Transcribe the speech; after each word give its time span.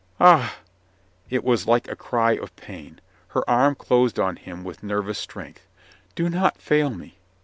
Ah!" 0.19 0.57
It 1.29 1.43
was 1.43 1.67
like 1.67 1.87
a 1.87 1.95
cry 1.95 2.31
of 2.31 2.55
pain. 2.55 2.99
Her 3.37 3.47
arm 3.47 3.75
closed 3.75 4.19
on 4.19 4.35
him 4.35 4.63
with 4.63 4.81
nervous 4.81 5.19
strength. 5.19 5.67
"Do 6.15 6.27
not 6.27 6.57
fail 6.59 6.89
me 6.89 7.19